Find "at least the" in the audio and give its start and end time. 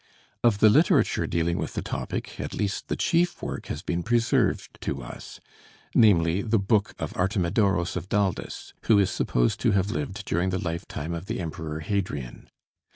2.39-2.95